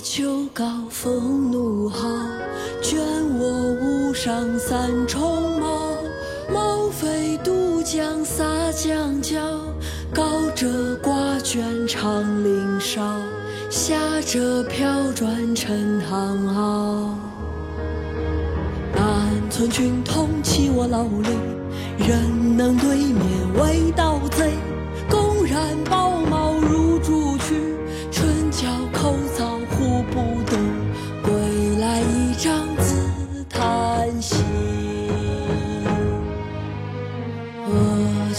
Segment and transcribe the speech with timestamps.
[0.00, 2.08] 秋高风怒号，
[2.80, 3.00] 卷
[3.38, 5.92] 我巫上三重帽。
[6.52, 9.40] 毛飞渡江洒江郊，
[10.14, 13.02] 高者挂卷长林梢，
[13.70, 17.18] 下者飘转沉塘坳。
[18.94, 20.86] 南村军统起我。
[20.86, 21.28] 老里，
[21.98, 23.24] 人能对面
[23.60, 24.52] 为盗贼，
[25.10, 27.74] 公然抱茅入竹去，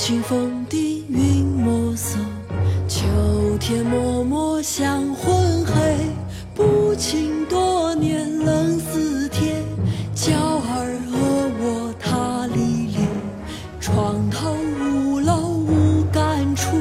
[0.09, 2.17] 清风低云墨色，
[2.88, 3.05] 秋
[3.59, 5.98] 天默默向昏黑，
[6.55, 9.64] 不请多年冷似铁，
[10.16, 13.08] 娇儿恶我他历练，
[13.80, 16.75] 床头屋楼无干处，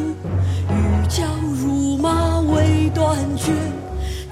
[0.70, 3.52] 欲教如马未断绝，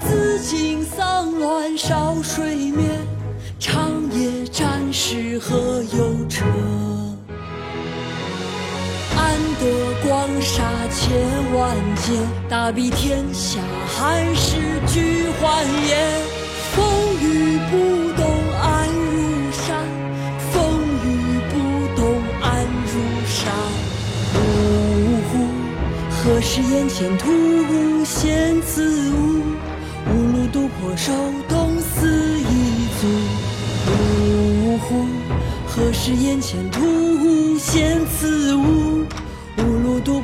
[0.07, 2.89] 紫荆丧乱少水面，
[3.59, 6.06] 长夜战士何忧
[10.47, 11.13] 杀千
[11.53, 12.13] 万劫，
[12.47, 14.55] 大庇天下寒士
[14.87, 16.21] 俱欢颜。
[16.73, 16.79] 风
[17.21, 17.75] 雨不
[18.15, 19.85] 动安如山，
[20.53, 20.55] 风
[21.03, 21.05] 雨
[21.49, 21.55] 不
[22.01, 22.01] 动
[22.41, 22.93] 安如
[23.27, 23.51] 山。
[24.35, 24.37] 呜
[25.27, 25.31] 呼！
[26.09, 29.43] 何时眼前突兀现此物？
[30.09, 31.11] 无路渡破手，
[31.49, 33.05] 冻死一族。
[33.91, 35.05] 呜呼！
[35.67, 39.03] 何时眼前突兀现此物？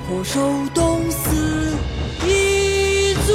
[0.10, 0.40] 无路渡破手，
[0.74, 1.78] 冻死
[2.26, 3.34] 一族。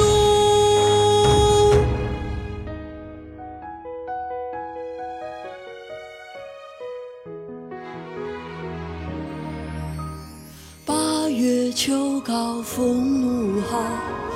[10.85, 13.83] 八月秋高风怒号，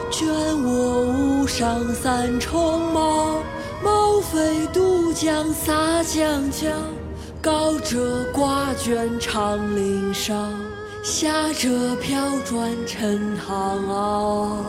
[0.09, 0.27] 卷
[0.63, 1.05] 我
[1.41, 3.43] 巫上三重帽。
[3.83, 6.69] 毛飞渡江洒江郊，
[7.41, 10.33] 高者挂卷长林梢，
[11.03, 14.63] 下者飘转沉塘坳。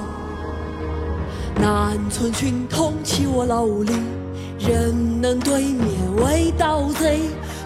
[1.55, 3.93] 南村军统起我老里，
[4.59, 5.87] 人能对面
[6.17, 7.21] 为盗贼，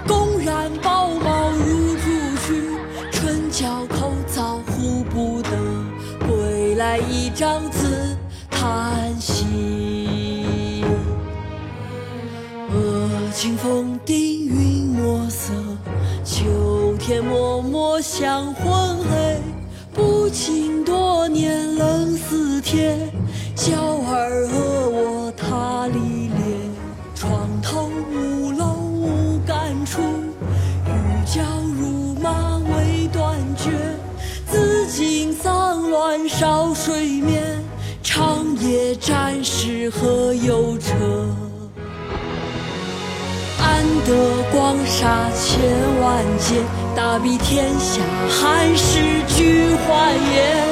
[0.06, 2.10] 公然抱茅入竹
[2.46, 2.62] 去，
[3.10, 5.50] 唇角口燥呼不得，
[6.28, 8.14] 归来一张自
[8.50, 10.84] 叹息。
[12.70, 15.54] 恶清风低云墨色，
[16.22, 16.44] 秋
[16.98, 19.40] 天脉脉香昏黑，
[19.94, 22.98] 不请多年冷似铁，
[23.54, 23.72] 娇
[24.10, 26.70] 儿恶我他历练，
[27.14, 30.02] 床头屋楼无干处，
[30.86, 31.42] 欲教
[31.80, 33.70] 如马未断绝，
[34.50, 37.62] 紫荆丧乱少水面，
[38.02, 41.47] 长夜战士何忧彻？
[44.88, 45.60] 杀千
[46.00, 46.56] 万劫，
[46.96, 50.66] 大庇天下寒士俱欢颜。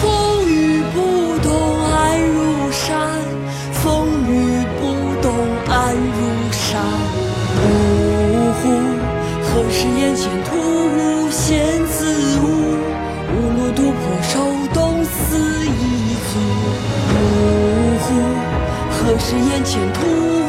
[0.00, 1.50] 风雨不动
[1.86, 2.98] 安如山，
[3.72, 4.82] 风雨不
[5.22, 5.32] 动
[5.72, 6.82] 安如山。
[7.62, 7.64] 呜
[8.60, 8.62] 呼，
[9.44, 12.44] 何时眼前突兀现自悟？
[13.32, 14.34] 无路独破受
[14.74, 16.30] 冻死一足。
[17.14, 17.16] 呜
[18.00, 18.10] 呼，
[18.90, 20.41] 何时眼前突兀？